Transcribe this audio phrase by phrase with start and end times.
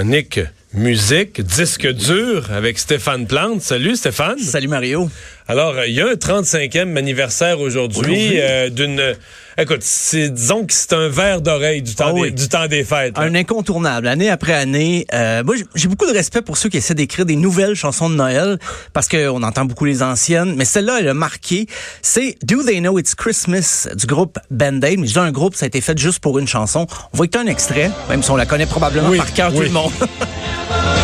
[0.00, 0.40] chronique
[0.72, 3.60] musique, disque dur avec Stéphane Plante.
[3.60, 4.38] Salut Stéphane.
[4.38, 5.10] Salut Mario.
[5.46, 8.40] Alors, il y a un 35e anniversaire aujourd'hui?
[8.40, 9.14] euh, d'une...
[9.60, 13.12] Écoute, disons que c'est un verre d'oreille du, temps ah du temps des fêtes.
[13.18, 15.06] Un incontournable, année après année.
[15.12, 18.14] Euh, moi, j'ai beaucoup de respect pour ceux qui essaient d'écrire des nouvelles chansons de
[18.14, 18.58] Noël,
[18.94, 21.66] parce qu'on entend beaucoup les anciennes, mais celle-là, elle a marqué.
[22.00, 24.98] C'est Do They Know It's Christmas du groupe Band-Aid.
[24.98, 26.86] Mais je dis un groupe, ça a été fait juste pour une chanson.
[27.12, 29.68] On va écouter un extrait, même si on la connaît probablement par cœur tout le
[29.68, 29.92] monde.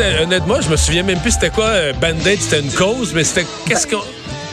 [0.00, 3.46] Honnêtement, je me souviens même plus c'était quoi euh, Band-Aid, c'était une cause, mais c'était
[3.66, 4.02] qu'est-ce qu'on.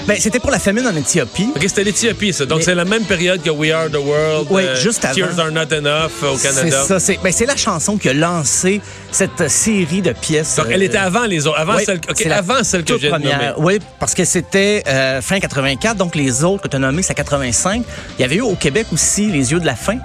[0.07, 1.49] Ben, c'était pour la famine en Éthiopie.
[1.55, 2.45] OK, c'était l'Éthiopie, ça.
[2.45, 4.47] Donc, c'est la même période que We Are the World.
[4.49, 5.13] Oui, euh, juste avant.
[5.13, 6.83] Tears Are Not Enough au Canada.
[6.87, 7.13] C'est ça.
[7.23, 8.81] Ben, c'est la chanson qui a lancé
[9.11, 10.55] cette série de pièces.
[10.55, 11.59] Donc, elle était euh, avant les autres.
[11.59, 11.99] Avant celle,
[12.33, 13.53] avant celle que j'ai nommée.
[13.57, 14.83] Oui, parce que c'était
[15.21, 15.95] fin 84.
[15.95, 17.83] Donc, les autres que tu as nommées, c'est 85.
[18.17, 19.99] Il y avait eu au Québec aussi Les Yeux de la Fin.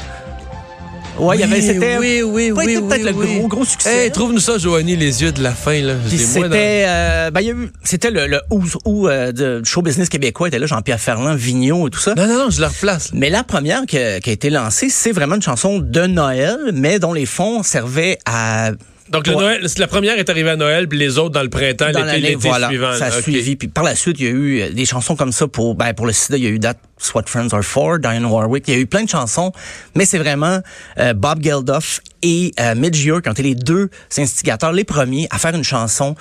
[1.19, 4.07] Ouais, il y avait c'était oui, oui, oui, peut-être le gros gros succès.
[4.07, 5.95] Hey, trouve-nous ça Joanie les yeux de la fin là.
[6.09, 11.01] C'était euh, ben, c'était le, le ou, euh, de show business québécois était là Jean-Pierre
[11.01, 12.15] Ferland, Vigneault et tout ça.
[12.17, 13.11] Non non non, je le replace.
[13.13, 16.57] Mais la première qui a, qui a été lancée, c'est vraiment une chanson de Noël
[16.73, 18.73] mais dont les fonds servaient à
[19.11, 21.89] donc, le Noël, la première est arrivée à Noël, puis les autres dans le printemps,
[21.89, 22.95] l'été, l'été voilà, suivant.
[22.95, 23.57] Ça a suivi.
[23.57, 25.93] Puis par la suite, il y a eu euh, des chansons comme ça pour, ben,
[25.93, 26.39] pour le sida.
[26.39, 26.77] Il y a eu That
[27.15, 28.67] What Friends Are For, Diane Warwick.
[28.69, 29.53] Il y a eu plein de chansons,
[29.95, 30.61] mais c'est vraiment
[30.99, 35.27] euh, Bob Geldof et euh, Midge Ure qui ont été les deux instigateurs, les premiers
[35.31, 36.15] à faire une chanson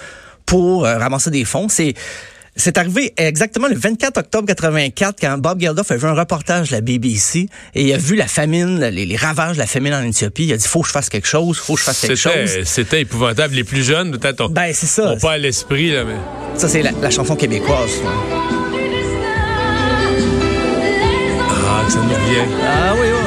[0.45, 1.69] pour euh, ramasser des fonds.
[1.69, 1.93] C'est
[2.55, 6.75] c'est arrivé exactement le 24 octobre 84 quand Bob Geldof a vu un reportage de
[6.75, 10.45] la BBC et il a vu la famine, les, ravages de la famine en Éthiopie.
[10.45, 12.63] Il a dit faut que je fasse quelque chose, faut que je fasse quelque chose.
[12.65, 13.55] C'était épouvantable.
[13.55, 15.15] Les plus jeunes peut-être ben, c'est ça.
[15.21, 16.15] pas à l'esprit là, mais
[16.57, 17.91] ça c'est la, chanson québécoise.
[21.49, 22.47] Ah, ça nous vient.
[22.63, 23.22] Ah oui, oui,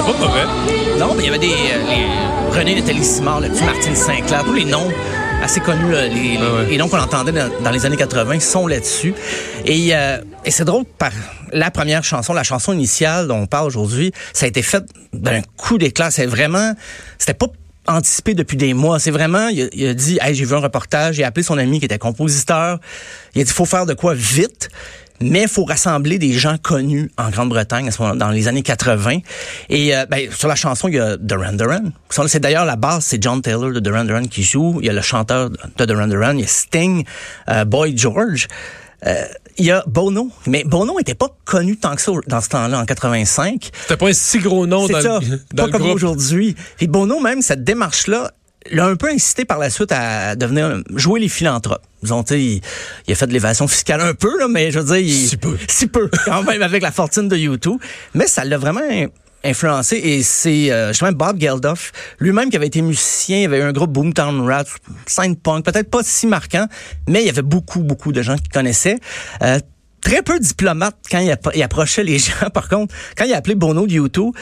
[0.00, 0.98] c'était pas mauvais.
[0.98, 1.52] Non, mais il y avait des.
[1.52, 4.90] Euh, René Nathalie Simard, le petit Martine Sinclair, tous les noms
[5.42, 9.14] assez connus, les, ah noms qu'on entendait dans, les années 80 sont là-dessus.
[9.64, 11.12] Et, euh, et c'est drôle, par
[11.52, 14.84] la première chanson, la chanson initiale dont on parle aujourd'hui, ça a été fait
[15.14, 16.10] d'un coup d'éclat.
[16.10, 16.74] C'est vraiment,
[17.18, 17.46] c'était pas
[17.86, 18.98] anticipé depuis des mois.
[18.98, 21.86] C'est vraiment, il a, dit, hey, j'ai vu un reportage, j'ai appelé son ami qui
[21.86, 22.78] était compositeur.
[23.34, 24.68] Il a dit, faut faire de quoi vite
[25.22, 28.62] mais il faut rassembler des gens connus en Grande-Bretagne à ce moment dans les années
[28.62, 29.18] 80.
[29.68, 31.92] Et euh, ben, sur la chanson, il y a Duran Duran.
[32.26, 34.78] C'est d'ailleurs la base, c'est John Taylor de Duran Duran qui joue.
[34.80, 37.04] Il y a le chanteur de Duran Duran, il y a Sting,
[37.48, 38.48] euh, Boy George.
[39.06, 39.24] Euh,
[39.56, 42.80] il y a Bono, mais Bono n'était pas connu tant que ça dans ce temps-là,
[42.80, 43.70] en 85.
[43.82, 45.20] C'était pas un si gros nom dans, ça,
[45.54, 46.54] pas comme aujourd'hui.
[46.80, 48.30] Et Bono, même, cette démarche-là,
[48.70, 51.82] l'a un peu incité par la suite à devenir jouer les philanthropes.
[52.02, 52.60] Disons, il,
[53.06, 55.36] il a fait de l'évasion fiscale un peu, là, mais je veux dire, il, si
[55.36, 57.78] peu, si peu, quand même avec la fortune de YouTube.
[58.14, 58.80] Mais ça l'a vraiment
[59.42, 63.62] influencé et c'est euh, justement Bob Geldof lui-même qui avait été musicien, il avait eu
[63.62, 64.64] un groupe Boomtown Rats,
[65.06, 66.66] Saint Punk, peut-être pas si marquant,
[67.08, 68.98] mais il y avait beaucoup beaucoup de gens qui connaissaient.
[69.42, 69.58] Euh,
[70.02, 72.50] très peu diplomate quand il, il, approchait les gens.
[72.52, 74.34] Par contre, quand il a appelé Bono de YouTube,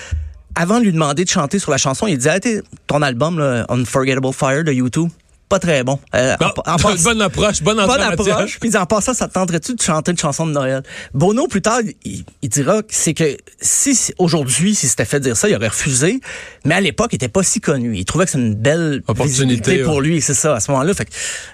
[0.58, 2.41] avant de lui demander de chanter sur la chanson, il disait
[2.88, 5.08] ton album là, Unforgettable Fire de YouTube
[5.48, 5.98] pas très bon.
[6.14, 6.36] Euh,
[7.02, 8.58] bonne approche, bonne, bonne approche.
[8.60, 10.82] Puis en passant, ça te tenterait-tu de chanter une chanson de Noël?
[11.14, 15.48] Bono, plus tard, il, dira que c'est que si aujourd'hui, si c'était fait dire ça,
[15.48, 16.20] il aurait refusé.
[16.66, 17.97] Mais à l'époque, il était pas si connu.
[17.97, 20.56] Il trouvait que c'est une belle opportunité pour lui, c'est ça.
[20.56, 21.08] À ce moment-là, fait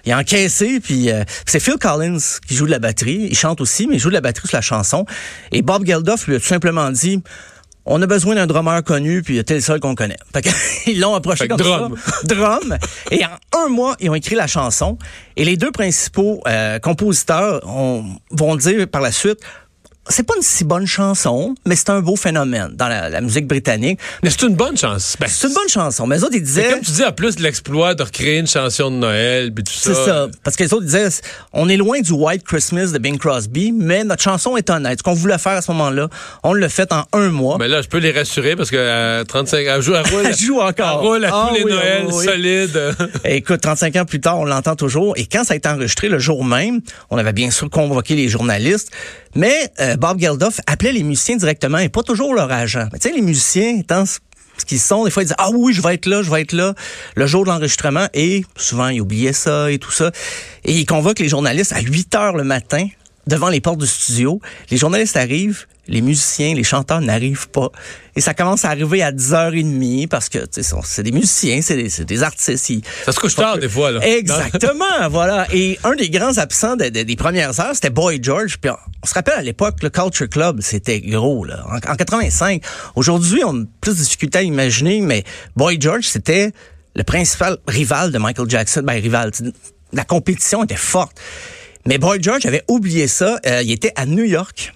[0.04, 0.81] il a encaissé.
[0.81, 3.28] Puis euh, c'est Phil Collins qui joue de la batterie.
[3.31, 5.06] Il chante aussi, mais il joue de la batterie sur la chanson.
[5.53, 7.22] Et Bob Geldof lui a tout simplement dit
[7.87, 10.17] on a besoin d'un drummer connu, puis t'es le seul qu'on connaît.
[10.87, 11.97] ils l'ont approché comme drum.
[11.97, 12.12] ça.
[12.34, 12.78] Drum.
[13.11, 14.99] Et en un mois, ils ont écrit la chanson.
[15.37, 17.61] Et les deux principaux euh, compositeurs
[18.31, 19.41] vont dire par la suite,
[20.09, 23.99] c'est pas une si bonne chanson, mais c'est un beau phénomène dans la, musique britannique.
[24.23, 25.17] Mais c'est une bonne chanson.
[25.19, 26.06] Ben, c'est une bonne chanson.
[26.06, 26.71] Mais les autres, ils disaient...
[26.71, 29.73] Comme tu dis, en plus de l'exploit de recréer une chanson de Noël, puis tout
[29.73, 29.95] ça.
[29.95, 30.29] C'est ça.
[30.43, 31.09] Parce que les autres disaient,
[31.53, 34.99] on est loin du White Christmas de Bing Crosby, mais notre chanson est honnête.
[34.99, 36.09] Ce qu'on voulait faire à ce moment-là,
[36.43, 37.56] on l'a fait en un mois.
[37.59, 40.61] Mais là, je peux les rassurer parce que euh, 35 elle joue, roule, elle joue
[40.61, 41.01] encore.
[41.01, 42.81] Elle roule à ah tous les Noëls, solide.
[43.25, 45.15] écoute, 35 ans plus tard, on l'entend toujours.
[45.17, 46.81] Et quand ça a été enregistré le jour même,
[47.11, 48.91] on avait bien sûr convoqué les journalistes.
[49.34, 52.88] Mais euh, Bob Geldof appelait les musiciens directement et pas toujours leur agent.
[52.92, 55.72] Mais tu sais, les musiciens, étant ce qu'ils sont, des fois, ils disent, ah oui,
[55.72, 56.75] je vais être là, je vais être là,
[57.16, 58.06] le jour de l'enregistrement.
[58.14, 60.12] Et souvent, ils oubliaient ça et tout ça.
[60.64, 62.86] Et ils convoquent les journalistes à 8 heures le matin
[63.26, 64.41] devant les portes du studio.
[64.71, 67.71] Les journalistes arrivent, les musiciens, les chanteurs n'arrivent pas.
[68.17, 70.38] Et ça commence à arriver à 10h30 parce que
[70.82, 72.73] c'est des musiciens, c'est des, des, artistes.
[73.05, 73.91] ça se couche tard des fois.
[73.91, 74.06] Là.
[74.06, 75.47] Exactement, voilà.
[75.53, 78.59] Et un des grands absents des premières heures, c'était Boy George.
[78.59, 81.44] Puis on, se rappelle à l'époque, le Culture Club, c'était gros.
[81.44, 81.65] Là.
[81.69, 82.62] En, en 85.
[82.94, 85.25] Aujourd'hui, on a plus de difficultés à imaginer, mais
[85.56, 86.53] Boy George, c'était
[86.94, 88.82] le principal rival de Michael Jackson.
[88.85, 89.32] Ben, rival,
[89.93, 91.20] la compétition était forte.
[91.86, 93.38] Mais Boy George avait oublié ça.
[93.46, 94.72] Euh, il était à New York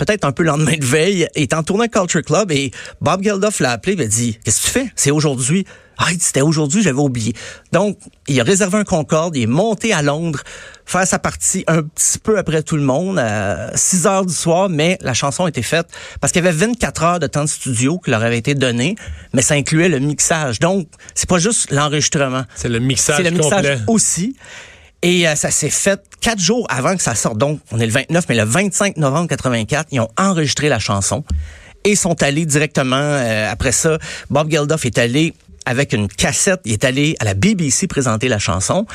[0.00, 2.70] peut-être un peu le lendemain de veille, il est en tournée Culture Club et
[3.02, 4.92] Bob Geldof l'a appelé, il a dit Qu'est-ce que tu fais?
[4.96, 5.66] C'est aujourd'hui.
[5.98, 7.34] Ah, c'était aujourd'hui, j'avais oublié.
[7.72, 10.40] Donc, il a réservé un Concorde, il est monté à Londres,
[10.86, 14.70] faire sa partie un petit peu après tout le monde, à 6 heures du soir,
[14.70, 15.88] mais la chanson était faite
[16.18, 18.96] parce qu'il y avait 24 heures de temps de studio qui leur avait été donné,
[19.34, 20.58] mais ça incluait le mixage.
[20.58, 22.44] Donc, c'est pas juste l'enregistrement.
[22.54, 24.34] C'est le mixage C'est le mixage aussi.
[25.02, 27.38] Et euh, ça s'est fait quatre jours avant que ça sorte.
[27.38, 31.24] Donc, on est le 29, mais le 25 novembre 84, ils ont enregistré la chanson
[31.84, 33.98] et sont allés directement euh, après ça.
[34.28, 38.38] Bob Geldof est allé avec une cassette, il est allé à la BBC présenter la
[38.38, 38.86] chanson.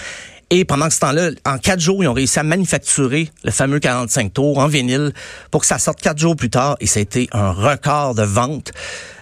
[0.52, 4.32] Et pendant ce temps-là, en quatre jours, ils ont réussi à manufacturer le fameux 45
[4.32, 5.12] tours en vinyle
[5.50, 6.78] pour que ça sorte quatre jours plus tard.
[6.80, 8.72] Et ça a été un record de vente.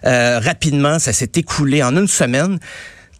[0.05, 2.59] Euh, rapidement, ça s'est écoulé en une semaine,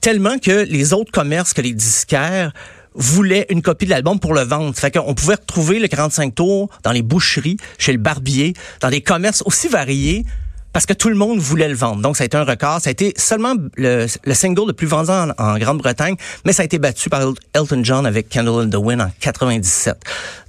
[0.01, 2.51] tellement que les autres commerces que les disquaires
[2.95, 4.75] voulait une copie de l'album pour le vendre.
[4.75, 9.01] Fait qu'on pouvait retrouver le 45 tours dans les boucheries, chez le barbier, dans des
[9.01, 10.25] commerces aussi variés
[10.73, 12.01] parce que tout le monde voulait le vendre.
[12.01, 12.81] Donc, ça a été un record.
[12.81, 16.79] Ça a été seulement le, single le plus vendu en, Grande-Bretagne, mais ça a été
[16.79, 17.21] battu par
[17.53, 19.95] Elton John avec Candle in the Wind en 97.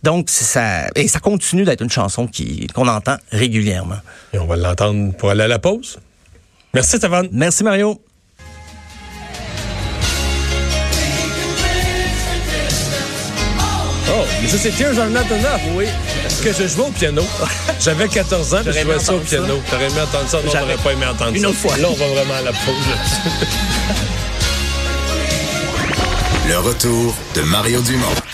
[0.02, 3.99] Donc, ça, et ça continue d'être une chanson qui, qu'on entend régulièrement.
[4.32, 5.99] Et on va l'entendre pour aller à la pause.
[6.73, 7.25] Merci, Tavan.
[7.31, 8.00] Merci, Mario.
[14.44, 15.75] Mais ça, c'est Tears Are Not Enough.
[15.75, 15.87] Oui.
[16.43, 17.23] Que je jouais au piano?
[17.81, 19.58] J'avais 14 ans, puis je jouais ça au piano.
[19.70, 20.37] T'aurais aimé entendre ça?
[20.44, 21.38] Non, j'aurais pas aimé entendre ça.
[21.38, 21.79] Une autre fois.
[21.79, 22.75] Là, on va vraiment à la pause.
[26.46, 28.14] Le retour de Mario Dumont.